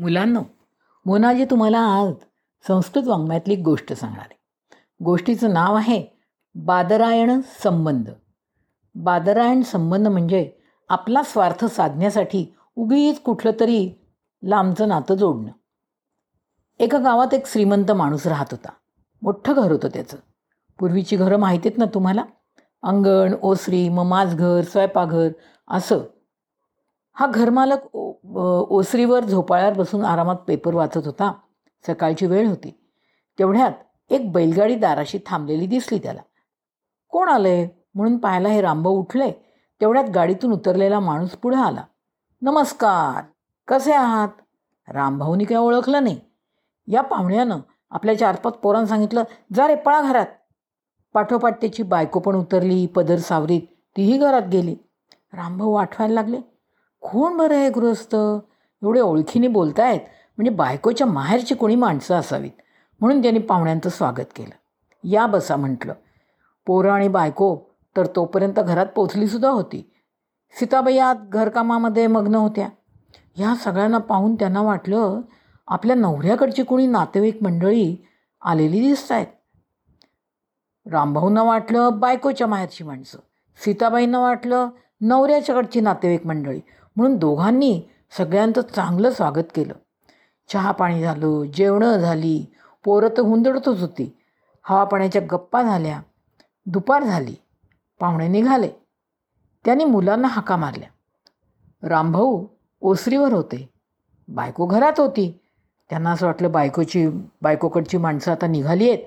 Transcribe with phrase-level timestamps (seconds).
[0.00, 0.42] मुलांनो
[1.06, 2.12] मोनाजी तुम्हाला आज
[2.68, 4.38] संस्कृत वाङ्मयातली एक गोष्ट सांगणार आहे.
[5.04, 6.06] गोष्टीचं नाव आहे
[6.54, 8.10] बादरायण संबंध.
[8.94, 10.52] बादरायण संबंध म्हणजे
[10.88, 13.90] आपला स्वार्थ साधण्यासाठी उगीच कुठलं तरी
[14.42, 15.52] लांबचं नातं जोडणं.
[16.78, 18.70] एका गावात एक श्रीमंत माणूस राहत होता.
[19.22, 20.16] मोठं घर होतं त्याचं.
[20.78, 22.24] पूर्वीची घरं माहिती आहेत ना तुम्हाला?
[22.82, 25.28] अंगण ओसरी मग माझघर स्वयंपाकघर
[25.68, 25.98] असं.
[27.18, 28.12] हा घरमालक ओ
[28.78, 31.32] ओसरीवर झोपाळ्यावर बसून आरामात पेपर वाचत होता.
[31.86, 32.80] सकाळची वेळ होती.
[33.38, 33.72] तेवढ्यात
[34.10, 36.20] एक बैलगाडी दाराशी थांबलेली दिसली त्याला.
[37.08, 37.68] कोण आलंय?
[37.94, 39.32] म्हणून पाहायला हे रामभाऊ उठले.
[39.80, 41.82] तेवढ्यात गाडीतून उतरलेला माणूस पुढे आला.
[42.42, 43.24] नमस्कार.
[43.68, 44.28] कसे आहात?
[44.88, 46.20] रामभाऊनी काय ओळखलं नाही.
[46.86, 47.58] या पाहुण्यानं
[47.90, 49.24] आपल्या चार पाच पोरांना सांगितलं
[49.54, 50.26] जा रे पळा घरात.
[51.14, 53.60] पाठोपाठ त्याची बायको पण उतरली पदर सावरीत
[53.96, 54.76] तीही घरात गेली.
[55.32, 56.57] रामभाऊ आठवायला लागले.
[57.00, 58.14] कोण बरं आहे गृहस्थ?
[58.82, 60.00] एवढे ओळखीने बोलतायत.
[60.36, 62.50] म्हणजे बायकोच्या माहेरची कोणी माणसं असावीत?
[63.00, 64.54] म्हणून त्यांनी पाहुण्यांचं स्वागत केलं.
[65.08, 65.92] या बसा म्हटलं.
[66.66, 67.58] पोरं आणि बायको
[67.96, 69.90] तर तोपर्यंत घरात पोचलीसुद्धा होती.
[70.60, 72.68] सीताबाई आत घरकामामध्ये मग्न होत्या.
[73.34, 75.20] ह्या सगळ्यांना पाहून त्यांना वाटलं
[75.68, 78.06] आपल्या नवऱ्याकडची कोणी नातेवाईक मंडळी
[78.42, 79.26] आलेली दिसत आहेत
[80.92, 83.18] रामभाऊंना वाटलं बायकोच्या माहेरची माणसं.
[83.64, 84.68] सीताबाईंना वाटलं
[85.00, 86.60] नवऱ्याच्याकडची नातेवाईक मंडळी.
[86.98, 87.82] म्हणून दोघांनी
[88.18, 89.74] सगळ्यांचं चांगलं स्वागत केलं.
[90.52, 92.46] चहा पाणी झालं जेवणं झाली
[92.84, 94.16] पोरं तर हुंदडतच होती.
[94.62, 96.00] हवा पाण्याच्या गप्पा झाल्या
[96.66, 97.34] दुपार झाली
[98.00, 98.68] पाहुणे निघाले.
[99.64, 100.88] त्यांनी मुलांना हाका मारल्या.
[101.88, 102.46] रामभाऊ
[102.80, 103.68] ओसरीवर होते.
[104.28, 105.38] बायको घरात होती.
[105.90, 107.08] त्यांना असं वाटलं बायकोची
[107.42, 109.02] बायकोकडची माणसं आता निघाली आहेत.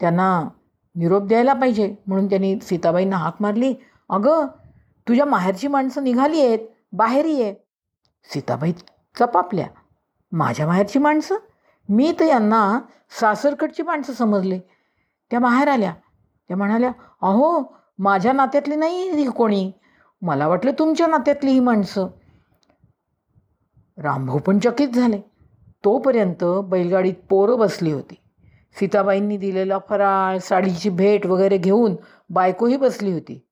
[0.00, 0.48] त्यांना
[0.94, 3.74] निरोप द्यायला पाहिजे म्हणून त्यांनी सीताबाईंना हाक मारली.
[4.08, 4.46] अगं
[5.08, 6.58] तुझ्या माहेरची माणसं निघाली आहेत.
[6.96, 7.54] बाहेर ये.
[8.24, 8.72] सीताबाई
[9.18, 9.66] चपापल्या.
[10.32, 11.34] माझ्या बाहेरची माणसं?
[11.88, 12.80] मी तर यांना
[13.20, 14.58] सासरकडची माणसं समजले.
[15.30, 15.94] त्या बाहेर आल्या.
[16.48, 16.90] त्या म्हणाल्या
[17.22, 19.72] अहो माझ्या नात्यातली नाही ही कोणी.
[20.22, 22.06] मला वाटलं तुमच्या नात्यातली ही माणसं.
[23.98, 25.20] रामभाऊ पण चकित झाले.
[25.84, 28.14] तोपर्यंत बैलगाडीत पोरं बसली होती.
[28.80, 31.96] सीताबाईंनी दिलेला फराळ साडीची भेट वगैरे घेऊन
[32.30, 33.46] बायकोही बसली होती.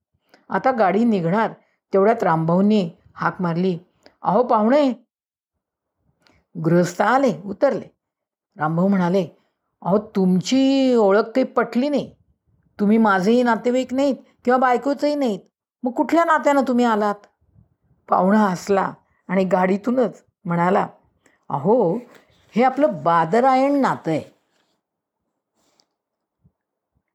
[0.49, 1.53] आता गाडी निघणार
[1.93, 3.79] तेवढ्यात रामभाऊंनी हाक मारली.
[4.23, 4.93] अहो पाहुणे.
[6.55, 7.87] गृहस्थ आले उतरले.
[8.57, 9.27] रामभाऊ म्हणाले
[9.83, 12.15] अहो तुमची ओळख काही पटली नाही.
[12.79, 15.41] तुम्ही माझेही नातेवाईक नाहीत किंवा बायकोचंही नाहीत.
[15.83, 17.15] मग कुठल्या नात्यानं तुम्ही आलात?
[18.09, 18.93] पाहुणा हसला
[19.29, 20.87] आणि गाडीतूनच म्हणाला
[21.49, 21.95] अहो
[22.55, 24.23] हे आपलं बादरायण नातं आहे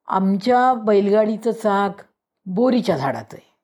[0.08, 2.02] आमच्या बैलगाडीचं चाक
[2.46, 3.57] बोरीच्या झाडाचं आहे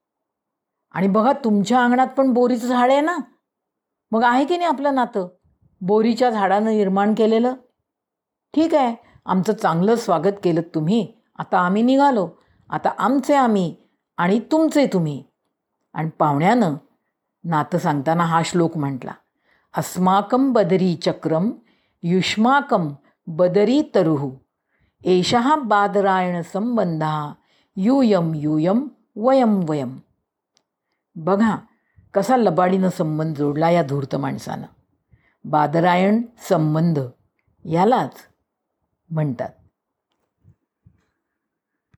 [0.93, 3.17] आणि बघा तुमच्या अंगणात पण बोरीचं झाड आहे ना?
[4.11, 5.27] मग आहे की नाही आपलं नातं?
[5.81, 7.53] बोरीच्या झाडानं निर्माण केलेलं?
[8.53, 8.95] ठीक आहे
[9.25, 11.13] आमचं चांगलं स्वागत केलं तुम्ही.
[11.39, 12.29] आता आम्ही निघालो.
[12.69, 13.75] आता आमचे आम्ही
[14.17, 15.23] आणि तुमचे तुम्ही.
[15.93, 16.75] आणि पाहुण्यानं
[17.43, 19.11] नातं सांगताना हा श्लोक म्हटला.
[19.77, 21.51] अस्माकं बदरी चक्रम
[22.03, 22.89] युष्माकं
[23.27, 24.31] बदरी तरुहू
[25.05, 27.33] एषः बादरायण संबंधा
[27.75, 29.97] यूयम यूयम वयम वयम।
[31.15, 31.57] बघा
[32.13, 34.67] कसा लबाडीनं संबंध जोडला या धूर्त माणसानं.
[35.45, 36.99] बादरायण संबंध
[37.65, 38.13] यालाच
[39.09, 39.49] म्हणतात.